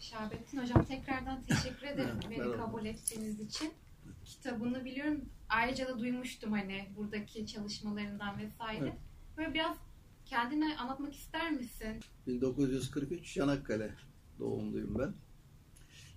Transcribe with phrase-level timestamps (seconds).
[0.00, 2.56] Şahabettin Hocam tekrardan teşekkür ederim beni merhaba.
[2.56, 3.72] kabul ettiğiniz için.
[4.24, 5.24] Kitabını biliyorum.
[5.48, 8.84] Ayrıca da duymuştum hani buradaki çalışmalarından vesaire.
[8.84, 8.98] Evet.
[9.36, 9.76] Böyle biraz
[10.24, 12.00] kendini anlatmak ister misin?
[12.26, 13.94] 1943 Çanakkale
[14.38, 15.14] doğumluyum ben.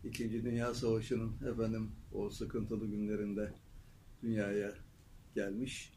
[0.04, 3.54] İkinci Dünya Savaşı'nın efendim o sıkıntılı günlerinde
[4.21, 4.73] dünyaya
[5.36, 5.93] gelmiş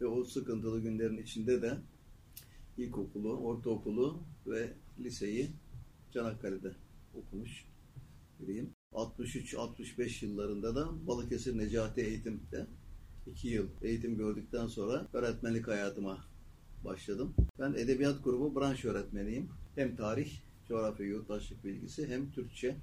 [0.00, 1.78] ve o sıkıntılı günlerin içinde de
[2.78, 5.50] ilkokulu, ortaokulu ve liseyi
[6.12, 6.72] Çanakkale'de
[7.14, 7.64] okumuş
[8.40, 8.70] biriyim.
[8.92, 12.66] 63-65 yıllarında da Balıkesir Necati Eğitim'de
[13.26, 16.24] iki yıl eğitim gördükten sonra öğretmenlik hayatıma
[16.84, 17.34] başladım.
[17.58, 19.48] Ben edebiyat grubu branş öğretmeniyim.
[19.74, 20.32] Hem tarih,
[20.68, 22.76] coğrafya, yurttaşlık bilgisi hem Türkçe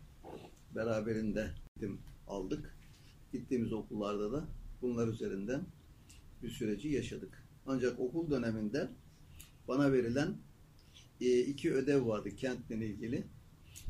[0.75, 2.75] beraberinde eğitim aldık.
[3.31, 4.47] Gittiğimiz okullarda da
[4.81, 5.63] bunlar üzerinden
[6.43, 7.43] bir süreci yaşadık.
[7.65, 8.89] Ancak okul döneminde
[9.67, 10.37] bana verilen
[11.21, 13.23] e, iki ödev vardı kentle ilgili.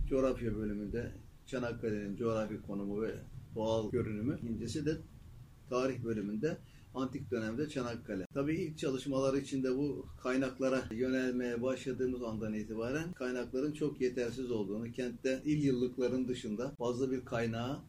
[0.09, 1.11] Coğrafya bölümünde
[1.45, 3.15] Çanakkale'nin coğrafi konumu ve
[3.55, 4.37] doğal görünümü.
[4.37, 4.97] İkincisi de
[5.69, 6.57] tarih bölümünde
[6.93, 8.25] antik dönemde Çanakkale.
[8.33, 15.41] Tabii ilk çalışmalar içinde bu kaynaklara yönelmeye başladığımız andan itibaren kaynakların çok yetersiz olduğunu, kentte
[15.45, 17.83] il yıllıkların dışında fazla bir kaynağa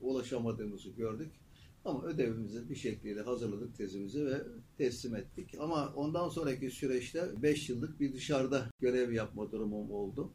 [0.00, 1.30] ulaşamadığımızı gördük.
[1.84, 4.42] Ama ödevimizi bir şekilde hazırladık tezimizi ve
[4.78, 5.54] teslim ettik.
[5.60, 10.30] Ama ondan sonraki süreçte 5 yıllık bir dışarıda görev yapma durumum oldu.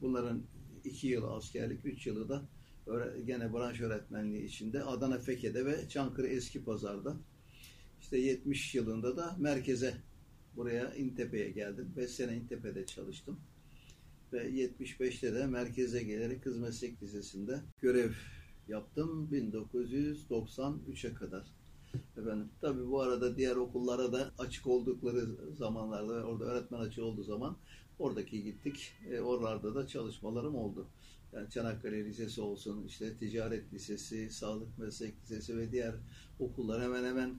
[0.00, 0.42] Bunların
[0.88, 2.42] 2 yılı askerlik, 3 yılı da
[3.26, 7.16] gene branş öğretmenliği içinde Adana Feke'de ve Çankırı Eski Pazar'da.
[8.00, 9.94] İşte 70 yılında da merkeze
[10.56, 11.92] buraya İntepe'ye geldim.
[11.96, 13.40] 5 sene İntepe'de çalıştım.
[14.32, 18.12] Ve 75'te de merkeze gelerek Kız Meslek Lisesi'nde görev
[18.68, 21.46] yaptım 1993'e kadar.
[22.16, 27.56] Efendim, tabii bu arada diğer okullara da açık oldukları zamanlarda, orada öğretmen açığı olduğu zaman
[27.98, 28.92] oradaki gittik.
[29.10, 30.86] E, oralarda da çalışmalarım oldu.
[31.32, 35.94] Yani Çanakkale Lisesi olsun, işte Ticaret Lisesi, Sağlık Meslek Lisesi ve diğer
[36.38, 37.34] okullar hemen hemen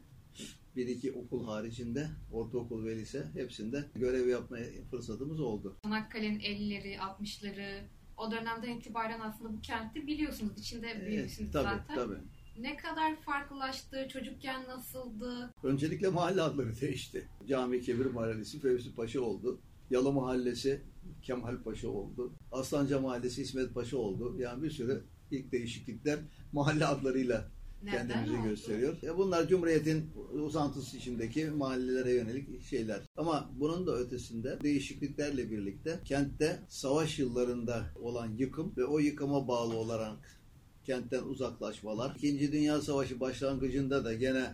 [0.75, 5.75] bir iki okul haricinde, ortaokul ve lise hepsinde görev yapmaya fırsatımız oldu.
[5.83, 7.81] Çanakkale'nin 50'leri, 60'ları
[8.17, 10.59] o dönemden itibaren aslında bu kenti biliyorsunuz.
[10.59, 11.95] içinde büyümüşsünüz Evet, tabii, zaten.
[11.95, 12.17] tabii.
[12.59, 14.07] Ne kadar farklılaştı?
[14.13, 15.53] Çocukken nasıldı?
[15.63, 17.27] Öncelikle mahalle adları değişti.
[17.47, 19.59] Cami Kebir Mahallesi Fevzi Paşa oldu.
[19.91, 20.81] Yalı Mahallesi
[21.21, 22.31] Kemal Paşa oldu.
[22.51, 24.35] Aslanca Mahallesi İsmet Paşa oldu.
[24.39, 26.19] Yani bir sürü ilk değişiklikler
[26.51, 27.51] mahalle adlarıyla
[27.83, 28.49] Neden kendimizi oldu?
[28.49, 28.95] gösteriyor.
[29.03, 32.99] E bunlar Cumhuriyet'in uzantısı içindeki mahallelere yönelik şeyler.
[33.17, 39.77] Ama bunun da ötesinde değişikliklerle birlikte kentte savaş yıllarında olan yıkım ve o yıkıma bağlı
[39.77, 40.39] olarak
[40.83, 42.15] kentten uzaklaşmalar.
[42.17, 44.45] İkinci Dünya Savaşı başlangıcında da gene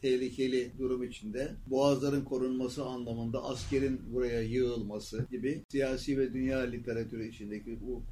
[0.00, 7.78] tehlikeli durum içinde boğazların korunması anlamında askerin buraya yığılması gibi siyasi ve dünya literatürü içindeki
[7.86, 8.02] bu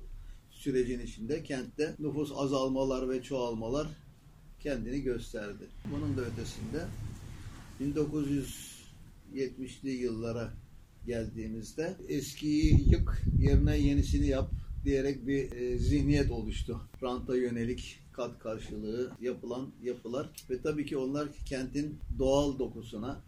[0.50, 3.88] sürecin içinde kentte nüfus azalmalar ve çoğalmalar
[4.60, 5.64] kendini gösterdi.
[5.92, 6.84] Bunun da ötesinde
[7.80, 10.52] 1970'li yıllara
[11.06, 14.50] geldiğimizde eskiyi yık yerine yenisini yap
[14.84, 16.80] diyerek bir e, zihniyet oluştu.
[17.02, 23.20] Ranta yönelik kat karşılığı yapılan yapılar ve tabii ki onlar kentin doğal dokusuna,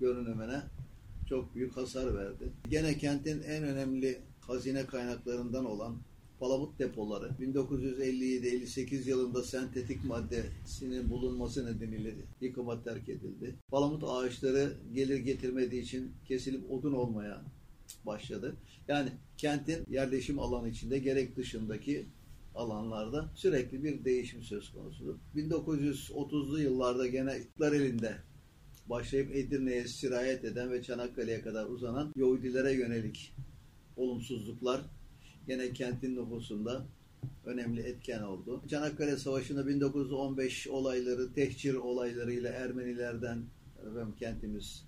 [0.00, 0.62] görünümüne
[1.28, 2.52] çok büyük hasar verdi.
[2.70, 5.96] Gene kentin en önemli hazine kaynaklarından olan
[6.40, 13.54] palamut depoları 1957-58 yılında sentetik maddesinin bulunması nedeniyle yıkıma terk edildi.
[13.70, 17.42] Palamut ağaçları gelir getirmediği için kesilip odun olmaya
[18.06, 18.56] başladı.
[18.88, 22.06] Yani kentin yerleşim alanı içinde gerek dışındaki
[22.58, 25.14] alanlarda sürekli bir değişim söz konusudur.
[25.36, 28.16] 1930'lu yıllarda gene iktidar elinde
[28.86, 33.34] başlayıp Edirne'ye sirayet eden ve Çanakkale'ye kadar uzanan Yahudilere yönelik
[33.96, 34.80] olumsuzluklar
[35.46, 36.86] gene kentin nüfusunda
[37.46, 38.62] önemli etken oldu.
[38.70, 43.42] Çanakkale Savaşı'nda 1915 olayları, tehcir olaylarıyla Ermenilerden
[43.80, 44.84] efendim, kentimiz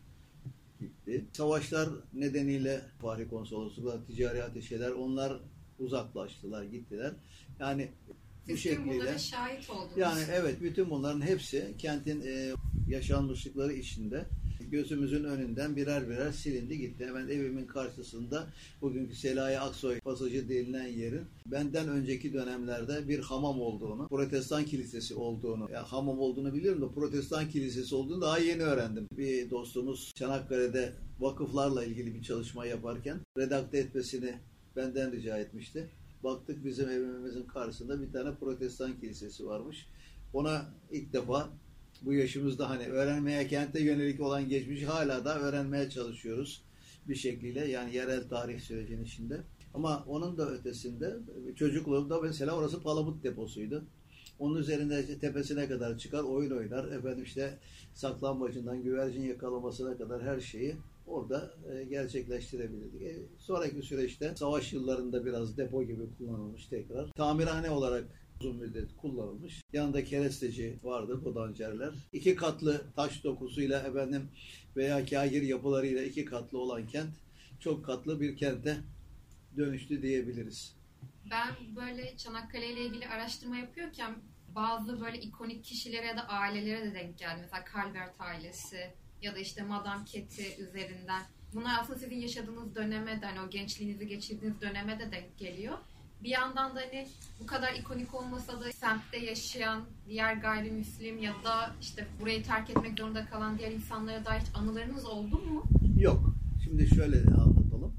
[0.80, 1.24] gitti.
[1.32, 5.40] Savaşlar nedeniyle Fahri Konsolosluklar, ticari ateşeler onlar
[5.78, 7.12] uzaklaştılar, gittiler.
[7.60, 8.12] Yani bu
[8.46, 9.96] Siz tüm şekliyle şahit oldunuz.
[9.96, 12.52] yani evet bütün bunların hepsi kentin e,
[12.88, 14.24] yaşanmışlıkları içinde
[14.70, 17.06] gözümüzün önünden birer birer silindi gitti.
[17.06, 18.46] Hemen evimin karşısında
[18.80, 25.70] bugünkü Selahi Aksoy pasajı denilen yerin benden önceki dönemlerde bir hamam olduğunu, protestan kilisesi olduğunu,
[25.72, 29.08] ya hamam olduğunu biliyorum da protestan kilisesi olduğunu daha yeni öğrendim.
[29.16, 34.34] Bir dostumuz Çanakkale'de vakıflarla ilgili bir çalışma yaparken redakte etmesini
[34.76, 35.88] benden rica etmişti.
[36.24, 39.86] Baktık bizim evimizin karşısında bir tane protestan kilisesi varmış.
[40.32, 41.48] Ona ilk defa
[42.02, 46.62] bu yaşımızda hani öğrenmeye kente yönelik olan geçmişi hala da öğrenmeye çalışıyoruz
[47.08, 49.40] bir şekliyle yani yerel tarih sürecinin içinde.
[49.74, 51.16] Ama onun da ötesinde
[51.56, 53.84] çocukluğumda mesela orası palamut deposuydu.
[54.38, 56.84] Onun üzerinde işte tepesine kadar çıkar, oyun oynar.
[56.84, 57.58] Efendim işte
[57.94, 60.76] saklanmacından güvercin yakalamasına kadar her şeyi
[61.10, 61.94] orada e.
[63.04, 67.10] E, sonraki süreçte savaş yıllarında biraz depo gibi kullanılmış tekrar.
[67.10, 68.04] Tamirhane olarak
[68.40, 69.62] uzun müddet kullanılmış.
[69.72, 71.94] Yanında keresteci vardı, bodancerler.
[72.12, 74.28] İki katlı taş dokusuyla efendim
[74.76, 77.10] veya kagir yapılarıyla iki katlı olan kent
[77.60, 78.76] çok katlı bir kente
[79.56, 80.76] dönüştü diyebiliriz.
[81.30, 84.14] Ben böyle Çanakkale ile ilgili araştırma yapıyorken
[84.54, 87.40] bazı böyle ikonik kişilere da ailelere de denk geldi.
[87.40, 91.22] Mesela Calvert ailesi ya da işte Madame Ketty üzerinden.
[91.54, 95.78] Bunlar aslında sizin yaşadığınız döneme de hani o gençliğinizi geçirdiğiniz döneme de denk geliyor.
[96.22, 97.06] Bir yandan da hani
[97.40, 102.98] bu kadar ikonik olmasa da semtte yaşayan diğer gayrimüslim ya da işte burayı terk etmek
[102.98, 105.64] zorunda kalan diğer insanlara dair hiç anılarınız oldu mu?
[105.98, 106.34] Yok.
[106.64, 107.94] Şimdi şöyle anlatalım.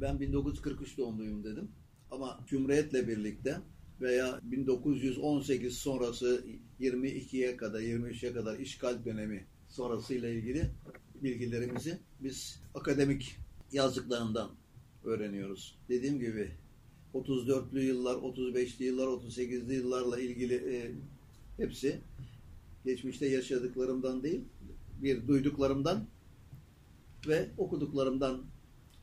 [0.00, 1.70] Ben 1943 doğumluyum dedim.
[2.10, 3.60] Ama Cumhuriyet'le birlikte
[4.00, 6.44] veya 1918 sonrası
[6.80, 10.70] 22'ye kadar 23'e kadar işgal dönemi sonrasıyla ilgili
[11.22, 13.36] bilgilerimizi biz akademik
[13.72, 14.50] yazdıklarından
[15.04, 15.78] öğreniyoruz.
[15.88, 16.50] Dediğim gibi
[17.14, 20.90] 34'lü yıllar, 35'li yıllar, 38'li yıllarla ilgili e,
[21.56, 22.00] hepsi
[22.84, 24.40] geçmişte yaşadıklarımdan değil,
[25.02, 26.06] bir duyduklarımdan
[27.28, 28.42] ve okuduklarımdan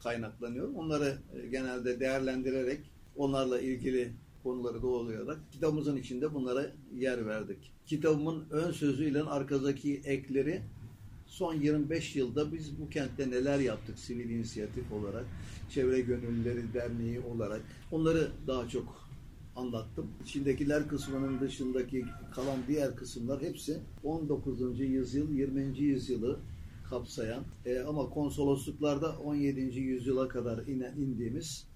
[0.03, 0.75] kaynaklanıyor.
[0.75, 2.79] Onları e, genelde değerlendirerek
[3.15, 4.11] onlarla ilgili
[4.43, 7.71] konuları doğrulayarak kitabımızın içinde bunlara yer verdik.
[7.85, 10.61] Kitabımın ön sözüyle arkadaki ekleri
[11.25, 15.25] son 25 yılda biz bu kentte neler yaptık sivil inisiyatif olarak,
[15.69, 17.61] Çevre Gönüllüleri Derneği olarak
[17.91, 19.09] onları daha çok
[19.55, 20.07] anlattım.
[20.23, 22.05] İçindekiler kısmının dışındaki
[22.35, 24.79] kalan diğer kısımlar hepsi 19.
[24.79, 25.79] yüzyıl, 20.
[25.79, 26.39] yüzyılı
[26.89, 29.79] kapsayan e, ama konsolosluklarda 17.
[29.79, 31.67] yüzyıla kadar inen, indiğimiz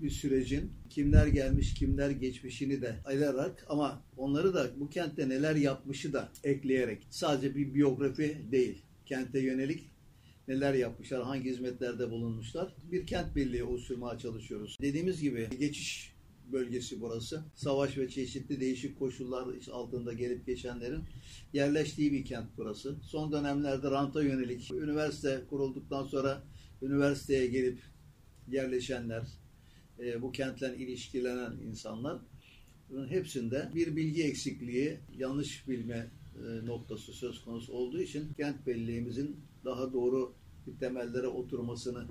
[0.00, 6.12] bir sürecin kimler gelmiş kimler geçmişini de ayırarak ama onları da bu kentte neler yapmışı
[6.12, 9.94] da ekleyerek sadece bir biyografi değil kente yönelik
[10.48, 12.74] neler yapmışlar, hangi hizmetlerde bulunmuşlar.
[12.92, 14.76] Bir kent birliği oluşturmaya çalışıyoruz.
[14.80, 16.14] Dediğimiz gibi geçiş
[16.52, 17.44] bölgesi burası.
[17.54, 21.02] Savaş ve çeşitli değişik koşullar altında gelip geçenlerin
[21.52, 22.96] yerleştiği bir kent burası.
[23.02, 26.42] Son dönemlerde ranta yönelik üniversite kurulduktan sonra
[26.82, 27.78] üniversiteye gelip
[28.48, 29.22] yerleşenler,
[29.98, 32.18] e, bu kentle ilişkilenen insanlar
[33.08, 39.92] hepsinde bir bilgi eksikliği, yanlış bilme e, noktası söz konusu olduğu için kent belleğimizin daha
[39.92, 40.34] doğru
[40.66, 42.06] bir temellere oturmasını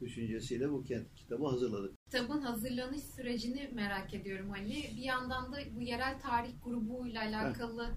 [0.00, 1.92] düşüncesiyle bu kent kitabı hazırladık.
[2.04, 4.90] Kitabın hazırlanış sürecini merak ediyorum hani.
[4.96, 7.90] Bir yandan da bu yerel tarih grubuyla alakalı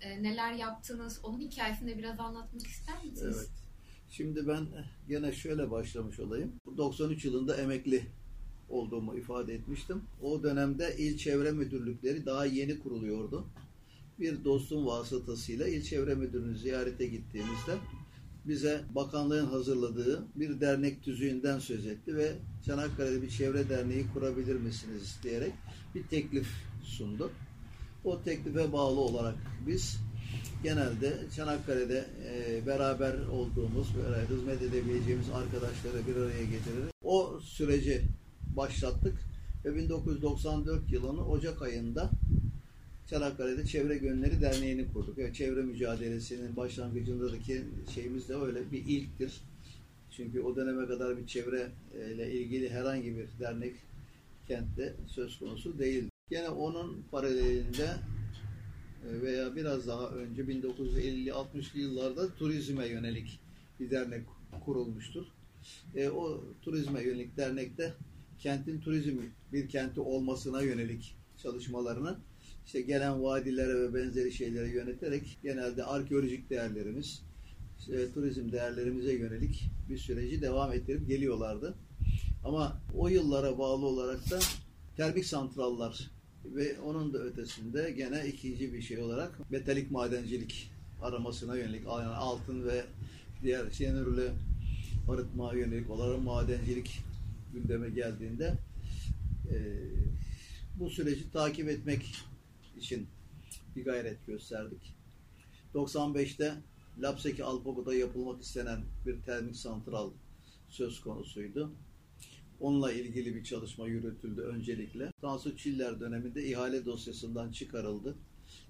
[0.00, 3.36] e, neler yaptınız, onun hikayesini biraz anlatmak ister misiniz?
[3.38, 3.50] Evet.
[4.10, 4.66] Şimdi ben
[5.08, 6.52] gene şöyle başlamış olayım.
[6.76, 8.02] 93 yılında emekli
[8.70, 10.02] olduğumu ifade etmiştim.
[10.22, 13.44] O dönemde il çevre müdürlükleri daha yeni kuruluyordu.
[14.20, 17.76] Bir dostum vasıtasıyla il çevre müdürünü ziyarete gittiğimizde
[18.44, 22.32] bize bakanlığın hazırladığı bir dernek tüzüğünden söz etti ve
[22.66, 25.52] Çanakkale'de bir çevre derneği kurabilir misiniz diyerek
[25.94, 26.48] bir teklif
[26.82, 27.30] sundu.
[28.04, 29.34] O teklife bağlı olarak
[29.66, 29.98] biz
[30.62, 38.02] genelde Çanakkale'de e, beraber olduğumuz, böyle hizmet edebileceğimiz arkadaşları bir araya getirerek o süreci
[38.58, 39.14] başlattık
[39.64, 42.10] ve 1994 yılının Ocak ayında
[43.06, 45.18] Çanakkale'de Çevre Gönülleri Derneği'ni kurduk.
[45.18, 49.40] Yani çevre mücadelesinin başlangıcındaki şeyimiz de öyle bir ilktir.
[50.10, 51.68] Çünkü o döneme kadar bir çevre
[52.14, 53.74] ile ilgili herhangi bir dernek
[54.48, 56.04] kentte söz konusu değil.
[56.30, 57.88] Yine onun paralelinde
[59.04, 63.40] veya biraz daha önce 1950-60'lı yıllarda turizme yönelik
[63.80, 64.22] bir dernek
[64.64, 65.24] kurulmuştur.
[65.94, 67.94] E, o turizme yönelik dernekte
[68.38, 69.16] kentin turizm
[69.52, 72.18] bir kenti olmasına yönelik çalışmalarını
[72.66, 77.22] işte gelen vadilere ve benzeri şeylere yöneterek genelde arkeolojik değerlerimiz,
[77.78, 81.74] işte turizm değerlerimize yönelik bir süreci devam ettirip geliyorlardı.
[82.44, 84.38] Ama o yıllara bağlı olarak da
[84.96, 86.10] termik santrallar
[86.44, 90.70] ve onun da ötesinde gene ikinci bir şey olarak metalik madencilik
[91.02, 92.84] aramasına yönelik yani altın ve
[93.42, 94.30] diğer siyanürlü
[95.08, 97.00] arıtma yönelik olarak madencilik
[97.52, 98.58] gündeme geldiğinde
[99.50, 99.56] e,
[100.74, 102.14] bu süreci takip etmek
[102.76, 103.06] için
[103.76, 104.94] bir gayret gösterdik.
[105.74, 106.54] 95'te
[106.98, 110.10] Lapseki Alpago'da yapılmak istenen bir termik santral
[110.68, 111.72] söz konusuydu.
[112.60, 115.12] Onunla ilgili bir çalışma yürütüldü öncelikle.
[115.20, 118.14] Tansu Çiller döneminde ihale dosyasından çıkarıldı,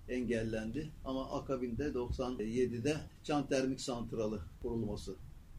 [0.08, 0.90] engellendi.
[1.04, 5.16] Ama akabinde 97'de Çan Termik Santralı kurulması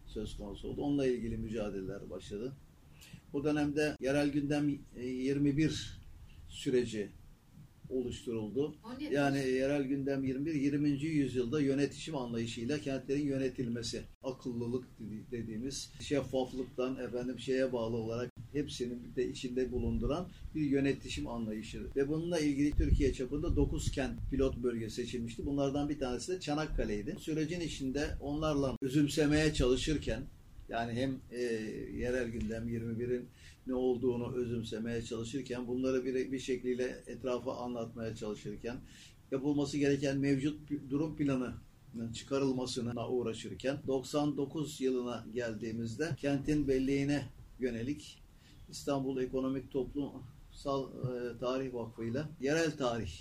[0.08, 0.82] söz konusu oldu.
[0.82, 2.54] Onunla ilgili mücadeleler başladı.
[3.34, 6.00] O dönemde yerel gündem 21
[6.48, 7.10] süreci
[7.90, 8.76] oluşturuldu.
[9.12, 10.90] Yani yerel gündem 21 20.
[10.90, 14.88] yüzyılda yönetişim anlayışıyla kentlerin yönetilmesi, akıllılık
[15.32, 21.82] dediğimiz şeffaflıktan efendim şeye bağlı olarak hepsinin de içinde bulunduran bir yönetişim anlayışı.
[21.96, 25.46] Ve bununla ilgili Türkiye çapında 9 kent pilot bölge seçilmişti.
[25.46, 27.16] Bunlardan bir tanesi de Çanakkale'ydi.
[27.20, 30.24] Sürecin içinde onlarla özümsemeye çalışırken
[30.70, 31.42] yani hem e,
[31.98, 33.26] yerel gündem 21'in
[33.68, 38.78] ne olduğunu özümsemeye çalışırken, bunları bir, bir şekliyle etrafa anlatmaya çalışırken,
[39.32, 41.54] yapılması gereken mevcut durum planı
[42.14, 47.26] çıkarılmasına uğraşırken 99 yılına geldiğimizde kentin belleğine
[47.60, 48.22] yönelik
[48.70, 53.12] İstanbul Ekonomik Toplumsal e, Tarih Vakfı ile yerel tarih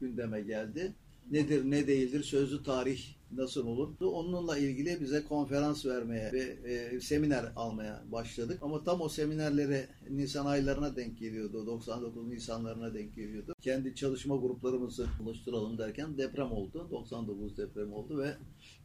[0.00, 0.94] gündeme geldi.
[1.30, 3.00] Nedir ne değildir sözlü tarih
[3.32, 3.94] nasıl olur?
[4.00, 8.58] Onunla ilgili bize konferans vermeye ve e, seminer almaya başladık.
[8.62, 11.66] Ama tam o seminerlere Nisan aylarına denk geliyordu.
[11.66, 13.54] 99 Nisanlarına denk geliyordu.
[13.60, 16.88] Kendi çalışma gruplarımızı oluşturalım derken deprem oldu.
[16.90, 18.36] 99 deprem oldu ve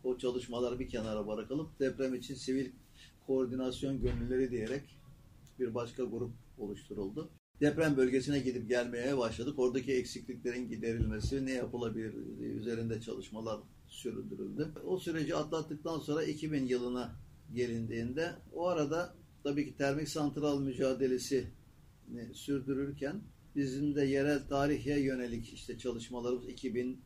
[0.04, 1.70] o çalışmaları bir kenara bırakalım.
[1.80, 2.72] Deprem için sivil
[3.28, 4.84] koordinasyon gönülleri diyerek
[5.60, 7.30] bir başka grup oluşturuldu
[7.62, 9.60] deprem bölgesine gidip gelmeye başladık.
[9.60, 14.72] Oradaki eksikliklerin giderilmesi, ne yapılabilir üzerinde çalışmalar sürdürüldü.
[14.86, 17.16] O süreci atlattıktan sonra 2000 yılına
[17.54, 21.48] gelindiğinde o arada tabii ki termik santral mücadelesi
[22.34, 23.22] sürdürürken
[23.56, 27.02] bizim de yerel tarihe yönelik işte çalışmalarımız 2000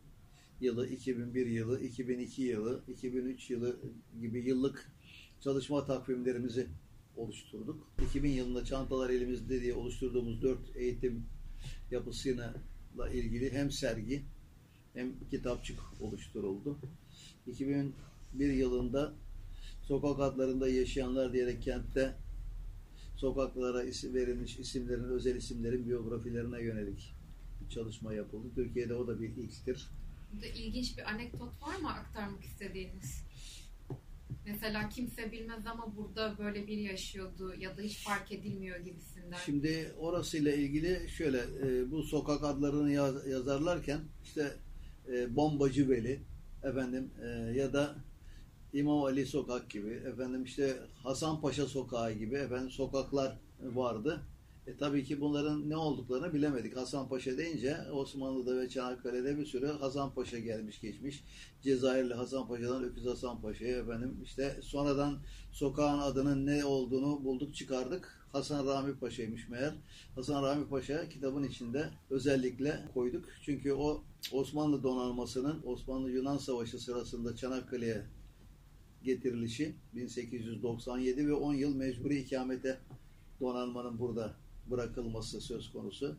[0.61, 3.79] yılı, 2001 yılı, 2002 yılı, 2003 yılı
[4.21, 4.91] gibi yıllık
[5.39, 6.67] çalışma takvimlerimizi
[7.17, 7.87] oluşturduk.
[8.09, 11.25] 2000 yılında Çantalar Elimizde diye oluşturduğumuz dört eğitim
[11.91, 12.53] yapısıyla
[13.13, 14.23] ilgili hem sergi
[14.93, 16.77] hem kitapçık oluşturuldu.
[17.47, 17.93] 2001
[18.53, 19.13] yılında
[19.83, 22.15] sokak adlarında yaşayanlar diyerek kentte
[23.15, 27.13] sokaklara isim verilmiş isimlerin, özel isimlerin biyografilerine yönelik
[27.61, 28.47] bir çalışma yapıldı.
[28.55, 29.87] Türkiye'de o da bir ilktir.
[30.33, 33.26] Burada ilginç bir anekdot var mı aktarmak istediğiniz?
[34.47, 39.37] Mesela kimse bilmez ama burada böyle bir yaşıyordu ya da hiç fark edilmiyor gibisinden.
[39.45, 44.53] Şimdi orasıyla ilgili şöyle e, bu sokak adlarını yaz, yazarlarken işte
[45.07, 46.21] e, Bombacı Veli
[46.63, 47.27] efendim e,
[47.59, 47.95] ya da
[48.73, 54.21] İmam Ali Sokak gibi efendim işte Hasan Paşa Sokağı gibi efendim sokaklar vardı.
[54.67, 56.77] E, tabii ki bunların ne olduklarını bilemedik.
[56.77, 61.23] Hasan Paşa deyince Osmanlı'da ve Çanakkale'de bir sürü Hasan Paşa gelmiş geçmiş.
[61.61, 65.17] Cezayirli Hasan Paşa'dan Öküz Hasan Paşa'ya efendim işte sonradan
[65.51, 68.27] sokağın adının ne olduğunu bulduk çıkardık.
[68.31, 69.73] Hasan Rami Paşa'ymış meğer.
[70.15, 73.25] Hasan Rami Paşa kitabın içinde özellikle koyduk.
[73.41, 78.05] Çünkü o Osmanlı donanmasının Osmanlı-Yunan Savaşı sırasında Çanakkale'ye
[79.03, 82.77] getirilişi 1897 ve 10 yıl mecburi ikamete
[83.39, 86.17] donanmanın burada bırakılması söz konusu.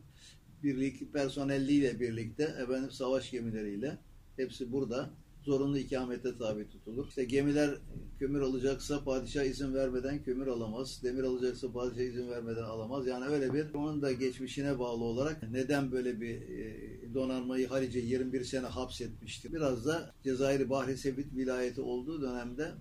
[0.63, 3.97] Birlik personelliyle birlikte efendim savaş gemileriyle
[4.35, 5.09] hepsi burada
[5.43, 7.07] zorunlu ikamete tabi tutulur.
[7.07, 7.77] İşte gemiler
[8.19, 10.99] kömür alacaksa padişah izin vermeden kömür alamaz.
[11.03, 13.07] Demir alacaksa padişah izin vermeden alamaz.
[13.07, 18.43] Yani öyle bir onun da geçmişine bağlı olarak neden böyle bir e, donanmayı Halice 21
[18.43, 19.53] sene hapsetmişti.
[19.53, 22.71] Biraz da Cezayir Bahri Sebit vilayeti olduğu dönemde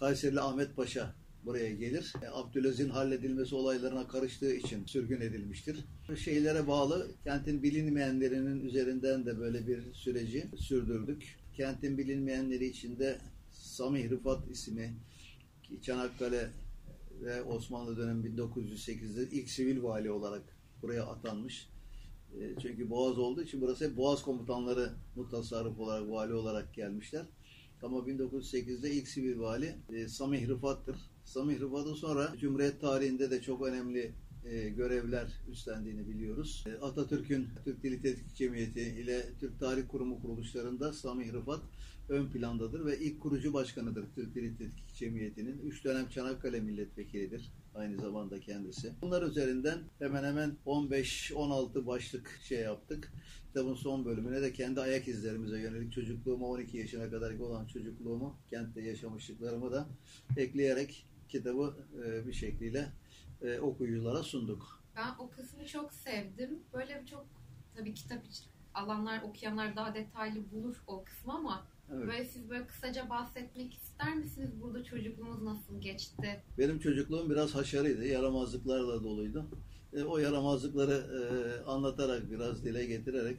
[0.00, 2.12] Kayserili Ahmet Paşa buraya gelir.
[2.22, 5.84] E, Abdülaziz'in halledilmesi olaylarına karıştığı için sürgün edilmiştir.
[6.16, 11.36] Şeylere bağlı kentin bilinmeyenlerinin üzerinden de böyle bir süreci sürdürdük.
[11.56, 13.18] Kentin bilinmeyenleri içinde
[13.52, 14.94] Samih Rıfat ismi
[15.82, 16.50] Çanakkale
[17.22, 20.42] ve Osmanlı dönemi 1908'de ilk sivil vali olarak
[20.82, 21.68] buraya atanmış.
[22.40, 27.26] E, çünkü Boğaz olduğu için burası hep Boğaz komutanları mutasarrıf olarak, vali olarak gelmişler.
[27.82, 30.96] Ama 1908'de ilk sivil vali e, Samih Rıfat'tır.
[31.30, 34.12] Samih Rıfat'ın sonra Cumhuriyet tarihinde de çok önemli
[34.44, 36.64] e, görevler üstlendiğini biliyoruz.
[36.66, 41.60] E, Atatürk'ün Türk Dili Tetkik Cemiyeti ile Türk Tarih Kurumu kuruluşlarında Samih Rıfat
[42.08, 45.58] ön plandadır ve ilk kurucu başkanıdır Türk Dili Tetkik Cemiyeti'nin.
[45.58, 48.92] Üç dönem Çanakkale milletvekilidir aynı zamanda kendisi.
[49.02, 53.12] Bunlar üzerinden hemen hemen 15-16 başlık şey yaptık.
[53.46, 58.80] Kitabın son bölümüne de kendi ayak izlerimize yönelik çocukluğumu 12 yaşına kadar olan çocukluğumu, kentte
[58.80, 59.88] yaşamışlıklarımı da
[60.36, 62.92] ekleyerek kitabı e, bir şekliyle
[63.42, 64.82] e, okuyuculara sunduk.
[64.96, 66.58] Ben o kısmı çok sevdim.
[66.72, 67.26] Böyle çok
[67.76, 68.22] tabii kitap
[68.74, 72.08] alanlar, okuyanlar daha detaylı bulur o kısmı ama Evet.
[72.08, 74.50] Böyle siz böyle kısaca bahsetmek ister misiniz?
[74.62, 76.42] Burada çocukluğunuz nasıl geçti?
[76.58, 78.04] Benim çocukluğum biraz haşarıydı.
[78.04, 79.46] Yaramazlıklarla doluydu.
[79.92, 81.20] E, o yaramazlıkları e,
[81.64, 83.38] anlatarak, biraz dile getirerek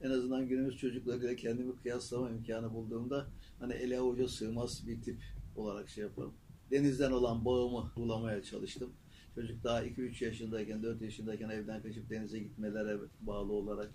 [0.00, 3.26] en azından günümüz çocuklarıyla kendimi kıyaslama imkanı bulduğumda
[3.58, 5.20] hani ele avuca sığmaz bir tip
[5.56, 6.34] olarak şey yaparım.
[6.72, 8.92] Denizden olan bağımı bulamaya çalıştım.
[9.34, 13.90] Çocuk daha 2-3 yaşındayken, 4 yaşındayken evden kaçıp denize gitmelere bağlı olarak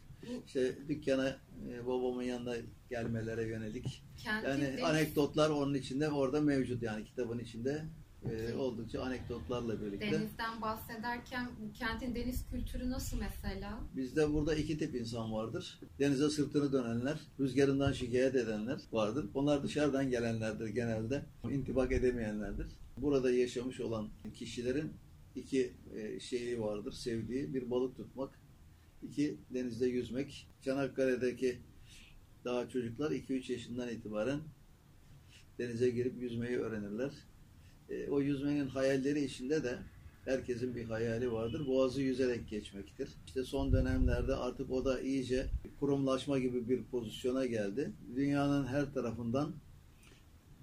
[0.45, 1.37] işte dükkana
[1.69, 2.55] e, babamın yanına
[2.89, 7.85] gelmelere yönelik Kentin yani anekdotlar onun içinde orada mevcut yani kitabın içinde
[8.25, 10.11] e, oldukça anekdotlarla birlikte.
[10.11, 13.79] denizden bahsederken kentin deniz kültürü nasıl mesela?
[13.95, 15.79] Bizde burada iki tip insan vardır.
[15.99, 19.25] Denize sırtını dönenler, rüzgarından şikayet edenler vardır.
[19.33, 21.25] Onlar dışarıdan gelenlerdir genelde.
[21.51, 22.67] İntibak edemeyenlerdir.
[22.97, 24.91] Burada yaşamış olan kişilerin
[25.35, 27.53] iki e, şeyi vardır, sevdiği.
[27.53, 28.39] Bir balık tutmak,
[29.03, 30.47] iki denizde yüzmek.
[30.61, 31.57] Çanakkale'deki
[32.45, 34.39] daha çocuklar 2-3 yaşından itibaren
[35.59, 37.11] denize girip yüzmeyi öğrenirler.
[37.89, 39.77] E, o yüzmenin hayalleri içinde de
[40.25, 41.67] herkesin bir hayali vardır.
[41.67, 43.09] Boğazı yüzerek geçmektir.
[43.27, 45.47] İşte son dönemlerde artık o da iyice
[45.79, 47.91] kurumlaşma gibi bir pozisyona geldi.
[48.15, 49.53] Dünyanın her tarafından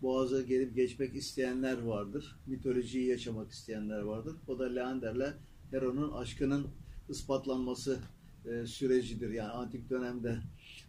[0.02, 2.36] Boğaz'a gelip geçmek isteyenler vardır.
[2.46, 4.36] Mitolojiyi yaşamak isteyenler vardır.
[4.48, 5.32] O da Leander'le
[5.70, 6.66] Hero'nun aşkının
[7.08, 7.98] ispatlanması
[8.46, 9.30] e, sürecidir.
[9.30, 10.38] Yani antik dönemde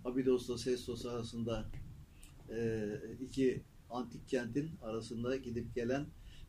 [0.05, 1.65] Abidos'la Sestos arasında
[2.49, 2.87] e,
[3.21, 6.05] iki antik kentin arasında gidip gelen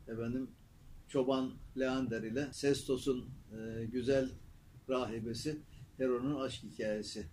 [0.08, 0.50] efendim
[1.08, 4.28] çoban Leander ile Sestos'un e, güzel
[4.88, 5.56] rahibesi
[5.96, 7.26] Hero'nun aşk hikayesidir.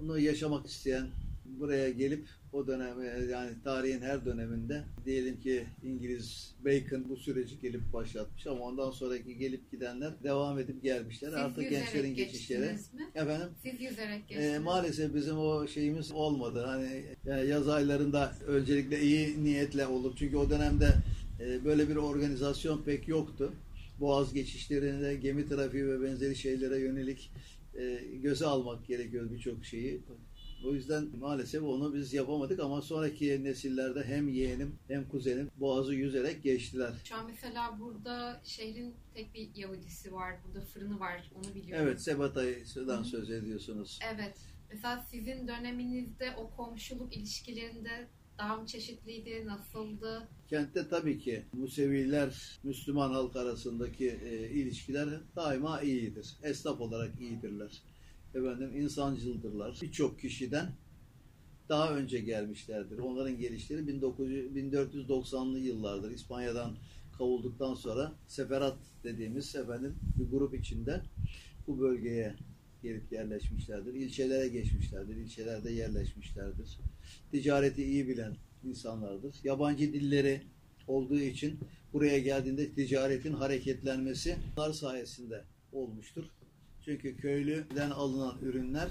[0.00, 1.06] Bunu yaşamak isteyen
[1.44, 7.92] buraya gelip o döneme yani tarihin her döneminde diyelim ki İngiliz Bacon bu süreci gelip
[7.92, 11.28] başlatmış ama ondan sonraki gelip gidenler devam edip gelmişler.
[11.28, 12.60] Siz Artık gençlerin geçişleri.
[12.60, 12.78] mi?
[13.14, 14.62] Efendim Siz yüzerek e, geçtiniz.
[14.62, 16.64] maalesef bizim o şeyimiz olmadı.
[16.66, 20.14] Hani yani yaz aylarında öncelikle iyi niyetle olur.
[20.18, 20.88] Çünkü o dönemde
[21.40, 23.52] e, böyle bir organizasyon pek yoktu.
[24.00, 27.30] Boğaz geçişlerinde gemi trafiği ve benzeri şeylere yönelik
[27.78, 30.00] e, göze almak gerekiyor birçok şeyi.
[30.66, 36.42] O yüzden maalesef onu biz yapamadık ama sonraki nesillerde hem yeğenim hem kuzenim Boğaz'ı yüzerek
[36.42, 36.92] geçtiler.
[37.04, 40.34] Şu an mesela burada şehrin tek bir Yahudisi var.
[40.46, 41.30] Burada fırını var.
[41.34, 41.86] Onu biliyorum.
[41.86, 43.98] Evet Sebatay'dan söz ediyorsunuz.
[44.14, 44.34] Evet.
[44.72, 49.46] Mesela sizin döneminizde o komşuluk ilişkilerinde daha mı çeşitliydi?
[49.46, 50.28] Nasıldı?
[50.48, 56.36] Kentte tabii ki Museviler, Müslüman halk arasındaki e, ilişkiler daima iyidir.
[56.42, 57.82] Esnaf olarak iyidirler.
[58.34, 59.78] Efendim insancıldırlar.
[59.82, 60.72] Birçok kişiden
[61.68, 62.98] daha önce gelmişlerdir.
[62.98, 66.10] Onların gelişleri 1900 1490'lı yıllardır.
[66.10, 66.76] İspanya'dan
[67.18, 71.02] kavulduktan sonra Seferat dediğimiz efendim bir grup içinde
[71.66, 72.34] bu bölgeye
[72.84, 73.94] gelip yerleşmişlerdir.
[73.94, 75.16] İlçelere geçmişlerdir.
[75.16, 76.78] İlçelerde yerleşmişlerdir.
[77.30, 79.36] Ticareti iyi bilen insanlardır.
[79.44, 80.40] Yabancı dilleri
[80.86, 81.58] olduğu için
[81.92, 86.24] buraya geldiğinde ticaretin hareketlenmesi bunlar sayesinde olmuştur.
[86.84, 88.88] Çünkü köylüden alınan ürünler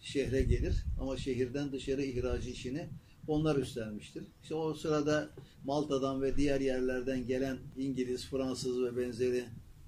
[0.00, 2.86] şehre gelir ama şehirden dışarı ihracı işini
[3.28, 4.24] onlar üstlenmiştir.
[4.42, 5.30] İşte o sırada
[5.64, 9.44] Malta'dan ve diğer yerlerden gelen İngiliz, Fransız ve benzeri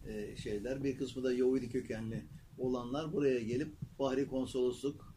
[0.09, 2.23] e, şeyler, bir kısmı da Yahudi kökenli
[2.59, 5.15] olanlar buraya gelip Bahri Konsolosluk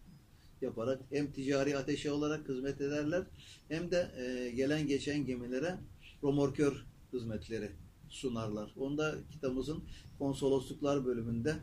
[0.62, 3.24] yaparak hem ticari ateşe olarak hizmet ederler
[3.68, 5.78] hem de e, gelen geçen gemilere
[6.24, 7.72] romorkör hizmetleri
[8.10, 8.72] sunarlar.
[8.78, 9.84] Onda kitabımızın
[10.20, 11.56] konsolosluklar bölümünde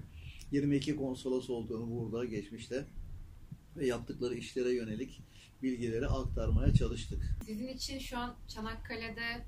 [0.52, 2.86] 22 konsolos olduğunu burada geçmişte
[3.76, 5.20] ve yaptıkları işlere yönelik
[5.62, 7.36] bilgileri aktarmaya çalıştık.
[7.46, 9.44] Sizin için şu an Çanakkale'de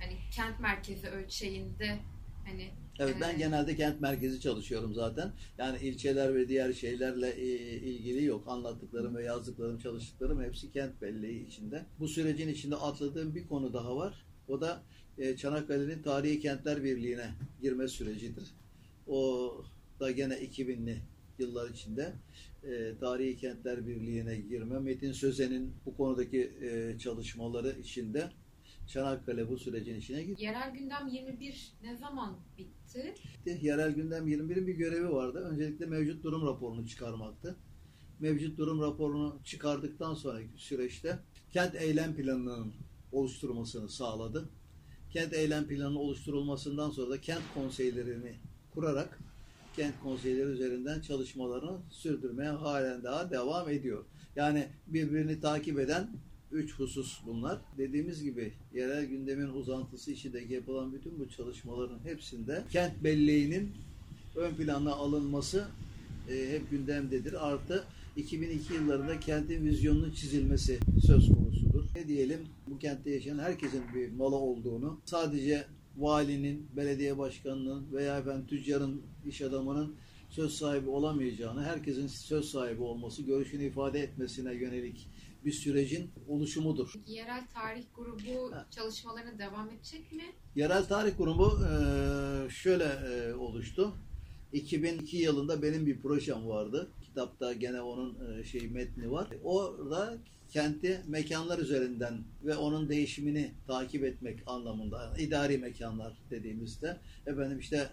[0.00, 1.98] hani kent merkezi ölçeğinde
[2.44, 2.70] hani
[3.02, 5.32] Evet ben genelde kent merkezi çalışıyorum zaten.
[5.58, 8.44] Yani ilçeler ve diğer şeylerle e, ilgili yok.
[8.46, 11.86] Anlattıklarım ve yazdıklarım, çalıştıklarım hepsi kent belleği içinde.
[11.98, 14.24] Bu sürecin içinde atladığım bir konu daha var.
[14.48, 14.82] O da
[15.18, 17.30] e, Çanakkale'nin Tarihi Kentler Birliği'ne
[17.62, 18.54] girme sürecidir.
[19.06, 19.52] O
[20.00, 20.98] da gene 2000'li
[21.38, 22.12] yıllar içinde
[22.64, 24.78] e, Tarihi Kentler Birliği'ne girme.
[24.78, 28.30] Metin Sözen'in bu konudaki e, çalışmaları içinde
[28.90, 30.44] Çanakkale bu sürecin içine girdi.
[30.44, 33.14] yerel gündem 21 ne zaman bitti?
[33.62, 35.38] Yerel gündem 21'in bir görevi vardı.
[35.38, 37.56] Öncelikle mevcut durum raporunu çıkarmaktı.
[38.20, 41.18] Mevcut durum raporunu çıkardıktan sonraki süreçte
[41.52, 42.72] kent eylem planının
[43.12, 44.48] oluşturulmasını sağladı.
[45.10, 48.34] Kent eylem planının oluşturulmasından sonra da kent konseylerini
[48.74, 49.18] kurarak
[49.76, 54.04] kent konseyleri üzerinden çalışmalarını sürdürmeye halen daha devam ediyor.
[54.36, 56.10] Yani birbirini takip eden
[56.52, 57.58] üç husus bunlar.
[57.78, 63.72] Dediğimiz gibi yerel gündemin uzantısı içindeki yapılan bütün bu çalışmaların hepsinde kent belleğinin
[64.36, 65.68] ön plana alınması
[66.30, 67.48] e, hep gündemdedir.
[67.48, 67.84] Artı
[68.16, 71.84] 2002 yıllarında kentin vizyonunun çizilmesi söz konusudur.
[71.94, 75.64] Ne diyelim bu kentte yaşayan herkesin bir malı olduğunu sadece
[75.96, 79.94] valinin, belediye başkanının veya efendim tüccarın, iş adamının
[80.30, 85.08] söz sahibi olamayacağını, herkesin söz sahibi olması, görüşünü ifade etmesine yönelik
[85.44, 86.92] bir sürecin oluşumudur.
[87.06, 88.66] Yerel tarih grubu Ha.
[88.70, 90.22] çalışmalarına devam edecek mi?
[90.54, 93.94] Yerel Tarih Kurumu e, şöyle e, oluştu.
[94.52, 96.90] 2002 yılında benim bir projem vardı.
[97.04, 99.28] Kitapta gene onun e, şey metni var.
[99.44, 100.18] Orada
[100.50, 107.88] kenti mekanlar üzerinden ve onun değişimini takip etmek anlamında idari mekanlar dediğimizde efendim işte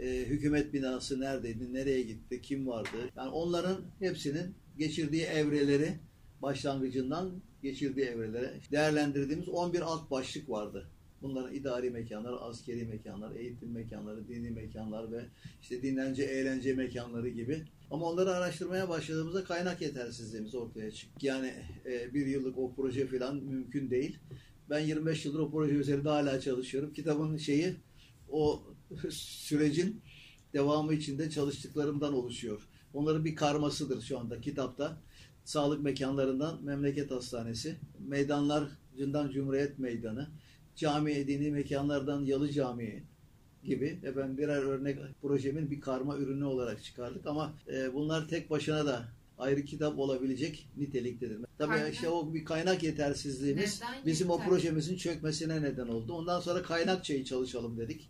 [0.00, 3.10] e, hükümet binası neredeydi, nereye gitti, kim vardı?
[3.16, 5.92] Yani onların hepsinin geçirdiği evreleri
[6.42, 10.88] başlangıcından geçirdiği evrelere değerlendirdiğimiz 11 alt başlık vardı.
[11.22, 15.24] Bunların idari mekanlar, askeri mekanlar, eğitim mekanları, dini mekanlar ve
[15.62, 17.64] işte dinlence, eğlence mekanları gibi.
[17.90, 21.26] Ama onları araştırmaya başladığımızda kaynak yetersizliğimiz ortaya çıktı.
[21.26, 21.54] Yani
[21.86, 24.18] e, bir yıllık o proje falan mümkün değil.
[24.70, 26.92] Ben 25 yıldır o proje üzerinde hala çalışıyorum.
[26.92, 27.76] Kitabın şeyi
[28.28, 28.62] o
[29.10, 30.00] sürecin
[30.52, 32.68] devamı içinde çalıştıklarımdan oluşuyor.
[32.94, 35.02] Onların bir karmasıdır şu anda kitapta.
[35.44, 37.76] Sağlık mekanlarından Memleket Hastanesi,
[38.08, 40.28] meydanlarından Cumhuriyet Meydanı,
[40.76, 43.02] cami dini mekanlardan Yalı Camii
[43.64, 48.86] gibi efendim birer örnek projemin bir karma ürünü olarak çıkardık ama e, bunlar tek başına
[48.86, 49.04] da
[49.38, 51.38] ayrı kitap olabilecek niteliktedir.
[51.58, 51.92] Tabii Aynen.
[51.92, 54.48] işte o bir kaynak yetersizliğimiz Neden bizim o yeter?
[54.48, 56.12] projemizin çökmesine neden oldu.
[56.12, 58.08] Ondan sonra kaynakçayı çalışalım dedik.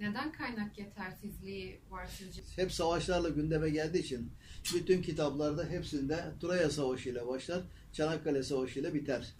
[0.00, 2.42] Neden kaynak yetersizliği var sizce?
[2.56, 4.32] Hep savaşlarla gündeme geldiği için
[4.74, 9.34] bütün kitaplarda hepsinde Troya Savaşı ile başlar, Çanakkale Savaşı ile biter.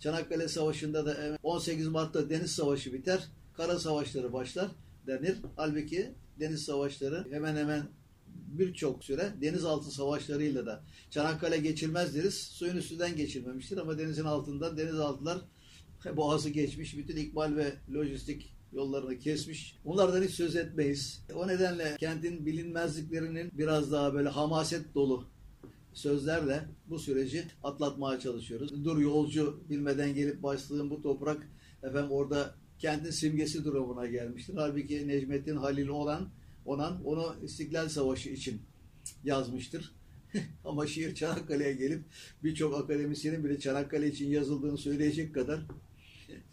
[0.00, 4.70] Çanakkale Savaşı'nda da evet, 18 Mart'ta Deniz Savaşı biter, Kara Savaşları başlar
[5.06, 5.36] denir.
[5.56, 7.82] Halbuki Deniz Savaşları hemen hemen
[8.26, 12.34] birçok süre denizaltı savaşlarıyla da Çanakkale geçilmez deriz.
[12.34, 15.38] Suyun üstünden geçilmemiştir ama denizin altından denizaltılar
[16.16, 16.96] boğazı geçmiş.
[16.96, 19.78] Bütün ikmal ve lojistik yollarını kesmiş.
[19.84, 21.24] Bunlardan hiç söz etmeyiz.
[21.34, 25.24] O nedenle kentin bilinmezliklerinin biraz daha böyle hamaset dolu
[25.92, 28.84] sözlerle bu süreci atlatmaya çalışıyoruz.
[28.84, 31.48] Dur yolcu bilmeden gelip bastığım bu toprak
[31.82, 34.54] efendim orada kentin simgesi durumuna gelmiştir.
[34.56, 36.28] Halbuki Necmettin Halil olan
[36.64, 38.62] Onan onu İstiklal Savaşı için
[39.24, 39.92] yazmıştır.
[40.64, 42.04] Ama şiir Çanakkale'ye gelip
[42.44, 45.60] birçok akademisyenin bile Çanakkale için yazıldığını söyleyecek kadar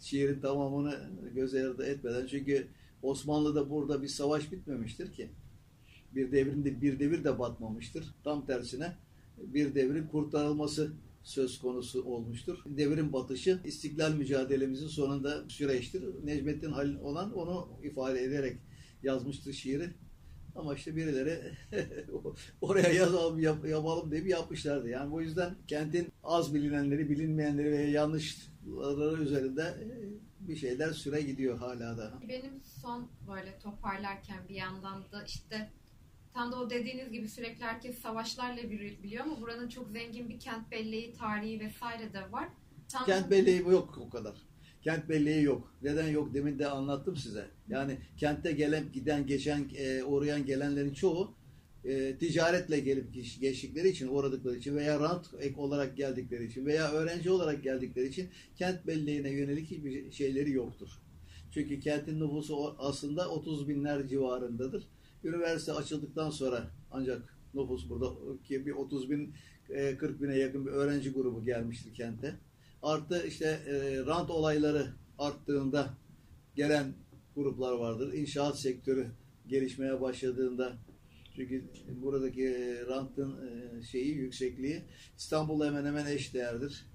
[0.00, 2.66] şiirin tamamını göz ardı etmeden çünkü
[3.02, 5.28] Osmanlı'da burada bir savaş bitmemiştir ki.
[6.14, 8.14] Bir devrinde bir devir de batmamıştır.
[8.24, 8.96] Tam tersine
[9.38, 12.58] bir devrin kurtarılması söz konusu olmuştur.
[12.66, 16.04] Devrin batışı istiklal mücadelemizin sonunda süreçtir.
[16.24, 18.56] Necmettin Halil olan onu ifade ederek
[19.02, 19.90] yazmıştır şiiri.
[20.58, 21.52] Ama işte birileri
[22.60, 24.88] oraya yazalım yap, yapalım diye bir yapmışlardı.
[24.88, 31.58] Yani bu yüzden kentin az bilinenleri, bilinmeyenleri ve yanlışları üzerinde e, bir şeyler süre gidiyor
[31.58, 32.12] hala da.
[32.28, 35.70] Benim son böyle toparlarken bir yandan da işte
[36.34, 40.70] tam da o dediğiniz gibi sürekli herkes savaşlarla biliyor ama buranın çok zengin bir kent
[40.70, 42.48] belleği, tarihi vesaire de var.
[42.88, 44.47] Tam Kent belleği yok o kadar.
[44.82, 45.74] Kent belleği yok.
[45.82, 46.34] Neden yok?
[46.34, 47.46] Demin de anlattım size.
[47.68, 51.34] Yani kentte gelen, giden, geçen, e, uğrayan gelenlerin çoğu
[51.84, 56.92] e, ticaretle gelip geç- geçtikleri için, uğradıkları için veya rant ek olarak geldikleri için veya
[56.92, 60.88] öğrenci olarak geldikleri için kent belleğine yönelik hiçbir şeyleri yoktur.
[61.50, 64.88] Çünkü kentin nüfusu aslında 30 binler civarındadır.
[65.24, 68.06] Üniversite açıldıktan sonra ancak nüfus burada
[68.44, 69.34] ki bir 30 bin,
[69.70, 72.34] e, 40 bine yakın bir öğrenci grubu gelmiştir kente.
[72.82, 74.86] Artı işte e, rant olayları
[75.18, 75.94] arttığında
[76.56, 76.94] gelen
[77.34, 78.12] gruplar vardır.
[78.12, 79.10] İnşaat sektörü
[79.46, 80.72] gelişmeye başladığında
[81.36, 81.64] çünkü
[82.02, 84.82] buradaki e, rantın e, şeyi yüksekliği
[85.18, 86.86] İstanbul'la hemen hemen eş değerdir.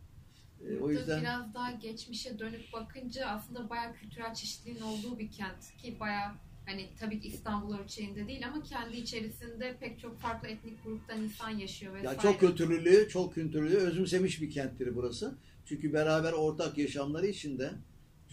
[0.68, 5.78] E, o yüzden biraz daha geçmişe dönüp bakınca aslında bayağı kültürel çeşitliliğin olduğu bir kent
[5.78, 6.32] ki bayağı
[6.66, 11.50] hani tabii ki İstanbul ölçeğinde değil ama kendi içerisinde pek çok farklı etnik gruptan insan
[11.50, 12.16] yaşıyor vesaire.
[12.16, 15.36] ya çok kültürlülüğü, çok kültürlüğü özümsemiş bir kenttir burası.
[15.66, 17.72] Çünkü beraber ortak yaşamları içinde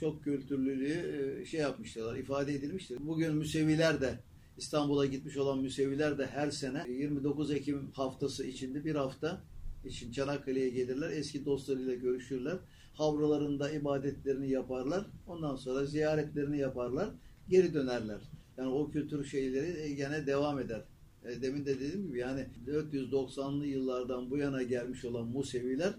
[0.00, 2.98] çok kültürlülüğü e, şey yapmışlar, ifade edilmiştir.
[3.00, 4.18] Bugün Müseviler de
[4.58, 9.40] İstanbul'a gitmiş olan Müseviler de her sene 29 Ekim haftası içinde bir hafta
[9.84, 11.10] için Çanakkale'ye gelirler.
[11.10, 12.58] Eski dostlarıyla görüşürler.
[12.94, 15.06] Havralarında ibadetlerini yaparlar.
[15.26, 17.08] Ondan sonra ziyaretlerini yaparlar.
[17.48, 18.20] Geri dönerler.
[18.58, 20.82] Yani o kültür şeyleri e, gene devam eder.
[21.24, 25.92] E, Demin de dediğim gibi yani 490'lı yıllardan bu yana gelmiş olan Museviler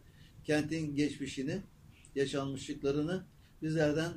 [0.52, 1.58] kentin geçmişini,
[2.16, 3.24] yaşanmışlıklarını
[3.62, 4.12] bizlerden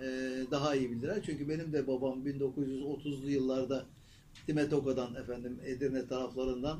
[0.00, 0.06] e,
[0.50, 1.22] daha iyi bilirler.
[1.26, 3.86] Çünkü benim de babam 1930'lu yıllarda
[4.46, 6.78] Timetoka'dan efendim Edirne taraflarından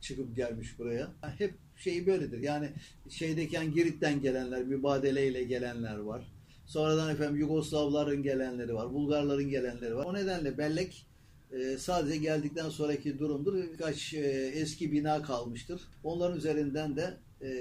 [0.00, 1.10] çıkıp gelmiş buraya.
[1.38, 2.38] Hep şey böyledir.
[2.38, 2.70] Yani
[3.10, 6.22] şeydeken Girit'ten gelenler, mübadeleyle gelenler var.
[6.66, 10.04] Sonradan efendim Yugoslavların gelenleri var, Bulgarların gelenleri var.
[10.04, 11.06] O nedenle bellek
[11.52, 13.54] e, sadece geldikten sonraki durumdur.
[13.54, 15.80] Birkaç e, eski bina kalmıştır.
[16.04, 17.52] Onların üzerinden de e,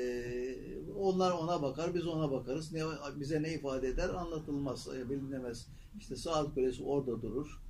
[0.97, 2.71] onlar ona bakar, biz ona bakarız.
[2.73, 2.81] Ne,
[3.19, 5.67] bize ne ifade eder anlatılmaz, e, bilinemez.
[5.99, 7.61] İşte saat kulesi orada durur.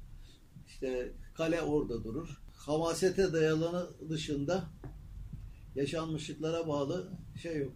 [0.68, 2.42] İşte kale orada durur.
[2.56, 4.70] Havasete dayalanı dışında
[5.76, 7.74] yaşanmışlıklara bağlı şey yok.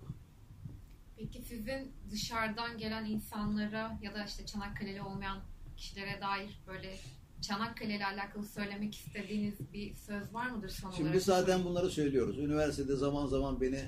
[1.17, 5.37] Peki sizin dışarıdan gelen insanlara ya da işte Çanakkale'li olmayan
[5.77, 6.95] kişilere dair böyle
[7.41, 11.15] Çanakkale ile alakalı söylemek istediğiniz bir söz var mıdır son Şimdi olarak?
[11.15, 12.39] biz zaten bunları söylüyoruz.
[12.39, 13.79] Üniversitede zaman zaman beni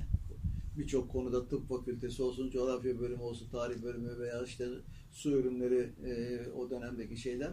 [0.77, 4.67] birçok konuda tıp fakültesi olsun, coğrafya bölümü olsun, tarih bölümü veya işte
[5.11, 7.51] su ürünleri e, o dönemdeki şeyler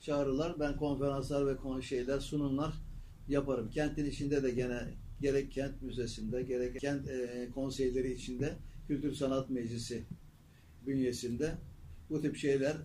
[0.00, 0.60] çağırırlar.
[0.60, 2.74] Ben konferanslar ve konu şeyler, sunumlar
[3.28, 3.70] yaparım.
[3.70, 4.80] Kentin içinde de gene
[5.20, 8.56] gerek kent müzesinde, gerek kent e, konseyleri içinde
[8.88, 10.02] Kültür Sanat Meclisi
[10.86, 11.54] bünyesinde
[12.10, 12.76] bu tip şeyler,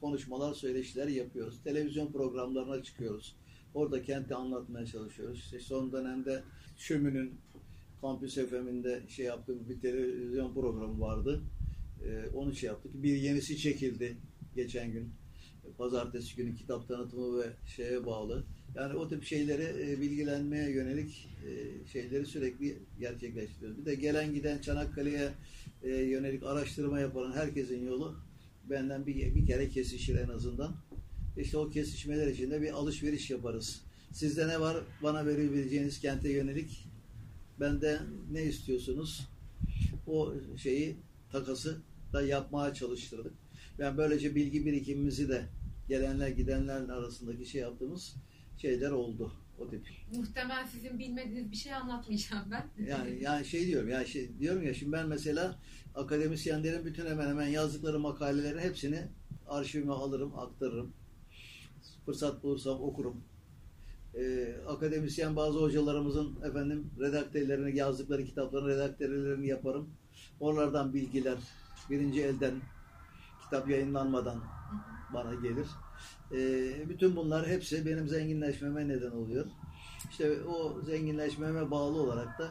[0.00, 1.62] konuşmalar, söyleşiler yapıyoruz.
[1.64, 3.36] Televizyon programlarına çıkıyoruz.
[3.74, 5.38] Orada kenti anlatmaya çalışıyoruz.
[5.38, 6.42] İşte son dönemde
[6.76, 7.34] Şömü'nün
[8.00, 11.42] Kampüs FM'inde şey yaptığım bir televizyon programı vardı.
[12.04, 12.92] Ee, onu şey yaptık.
[12.94, 14.16] Bir yenisi çekildi
[14.54, 15.10] geçen gün.
[15.78, 18.44] Pazartesi günü kitap tanıtımı ve şeye bağlı.
[18.74, 23.78] Yani o tip şeyleri e, bilgilenmeye yönelik e, şeyleri sürekli gerçekleştiriyoruz.
[23.78, 25.28] Bir de gelen giden Çanakkale'ye
[25.82, 28.16] e, yönelik araştırma yapan herkesin yolu
[28.70, 30.76] benden bir, bir kere kesişir en azından.
[31.36, 33.82] İşte o kesişmeler için de bir alışveriş yaparız.
[34.12, 36.86] Sizde ne var bana verebileceğiniz kente yönelik
[37.60, 38.00] bende
[38.32, 39.28] ne istiyorsunuz?
[40.06, 40.96] O şeyi
[41.32, 41.80] takası
[42.12, 43.32] da yapmaya çalıştırdık.
[43.78, 45.46] Ben böylece bilgi birikimimizi de
[45.88, 48.14] gelenler gidenlerin arasındaki şey yaptığımız
[48.58, 49.32] şeyler oldu.
[49.58, 49.86] O tip.
[50.16, 52.84] Muhtemelen sizin bilmediğiniz bir şey anlatmayacağım ben.
[52.86, 55.58] Yani yani şey diyorum yani şey diyorum ya şimdi ben mesela
[55.94, 59.08] akademisyenlerin bütün hemen hemen yazdıkları makalelerin hepsini
[59.48, 60.92] arşivime alırım, aktarırım.
[62.06, 63.24] Fırsat bulursam okurum.
[64.14, 69.90] Ee, akademisyen bazı hocalarımızın efendim redaktörlerini yazdıkları kitapların redaktörlerini yaparım.
[70.40, 71.38] Onlardan bilgiler
[71.90, 72.54] birinci elden
[73.42, 74.40] kitap yayınlanmadan
[75.14, 75.66] bana gelir.
[76.32, 79.46] Ee, bütün bunlar hepsi benim zenginleşmeme neden oluyor.
[80.10, 82.48] İşte o zenginleşmeme bağlı olarak da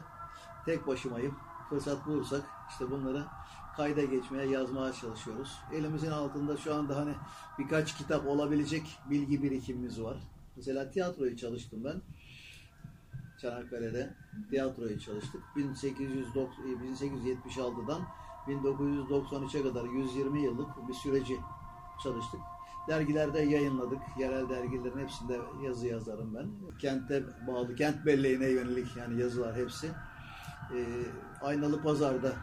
[0.66, 1.36] tek başımayım.
[1.70, 3.26] Fırsat bulursak işte bunları
[3.76, 5.58] kayda geçmeye, yazmaya çalışıyoruz.
[5.74, 7.14] Elimizin altında şu anda hani
[7.60, 10.18] birkaç kitap olabilecek bilgi birikimimiz var.
[10.60, 12.02] Mesela tiyatroyu çalıştım ben.
[13.42, 14.14] Çanakkale'de
[14.50, 15.42] tiyatroyu çalıştık.
[15.56, 18.02] 1890 1876'dan
[18.48, 21.38] 1993'e kadar 120 yıllık bir süreci
[22.04, 22.40] çalıştık.
[22.88, 24.00] Dergilerde yayınladık.
[24.18, 26.48] Yerel dergilerin hepsinde yazı yazarım ben.
[26.80, 29.88] Kente bağlı, kent belleğine yönelik yani yazılar hepsi.
[30.76, 30.86] Ee,
[31.42, 32.34] Aynalı Pazar'da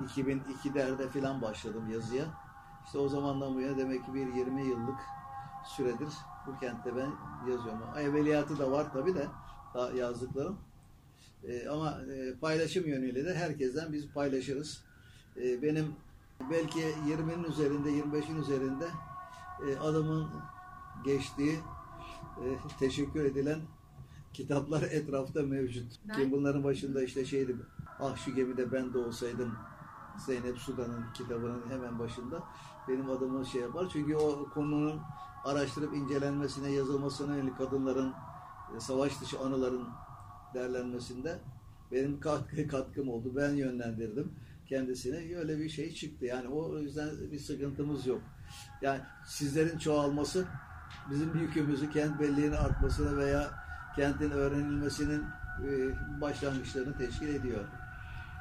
[0.00, 2.24] 2002'lerde falan başladım yazıya.
[2.86, 4.98] İşte o zamandan bu yana demek ki bir 20 yıllık
[5.64, 6.08] süredir
[6.48, 7.10] bu kentte ben
[7.50, 7.80] yazıyorum.
[7.98, 9.26] Evveliyatı da var tabi de
[9.96, 10.58] yazdıklarım.
[11.44, 14.84] Ee, ama e, paylaşım yönüyle de herkesten biz paylaşırız.
[15.36, 15.92] Ee, benim
[16.50, 18.86] belki 20'nin üzerinde, 25'in üzerinde
[19.68, 20.28] e, adamın
[21.04, 21.58] geçtiği,
[22.44, 22.46] e,
[22.78, 23.60] teşekkür edilen
[24.32, 25.92] kitaplar etrafta mevcut.
[26.08, 27.56] Ben- Ki bunların başında işte şeydi,
[28.00, 29.54] ah şu gemide ben de olsaydım
[30.26, 32.42] Zeynep Sudan'ın kitabının hemen başında
[32.88, 33.88] benim adımı şey yapar.
[33.92, 35.00] Çünkü o konunun
[35.44, 38.14] araştırıp incelenmesine, yazılmasına yönelik kadınların
[38.76, 39.88] e, savaş dışı anıların
[40.54, 41.38] derlenmesinde
[41.92, 43.32] benim katkı, katkım oldu.
[43.36, 44.32] Ben yönlendirdim
[44.68, 45.36] kendisine.
[45.38, 46.26] Öyle bir şey çıktı.
[46.26, 48.22] Yani o yüzden bir sıkıntımız yok.
[48.82, 50.46] Yani sizlerin çoğalması
[51.10, 53.50] bizim yükümüzü kent belleğinin artmasına veya
[53.96, 55.24] kentin öğrenilmesinin
[55.64, 55.70] e,
[56.20, 57.64] başlangıçlarını teşkil ediyor.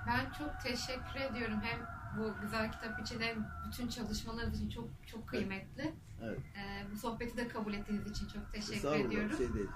[0.07, 5.27] Ben çok teşekkür ediyorum hem bu güzel kitap için hem bütün çalışmalarınız için çok çok
[5.27, 5.93] kıymetli.
[6.23, 6.39] Evet.
[6.57, 9.37] Ee, bu sohbeti de kabul ettiğiniz için çok teşekkür Estağfurullah, ediyorum.
[9.37, 9.69] Şey değil.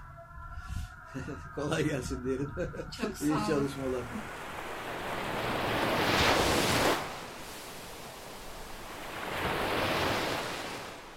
[1.54, 2.50] Kolay gelsin diyelim.
[3.02, 3.46] Çok sağ İyi olun.
[3.46, 4.02] çalışmalar.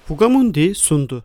[0.06, 1.24] Fugamundi sundu.